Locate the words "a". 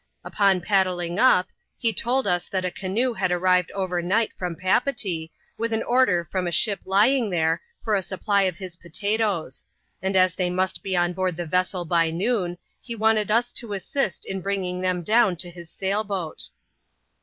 2.65-2.71, 6.47-6.51, 7.93-8.01